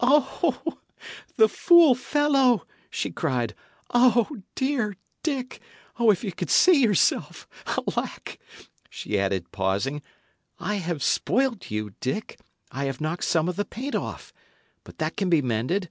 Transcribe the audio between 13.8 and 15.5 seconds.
off. But that can be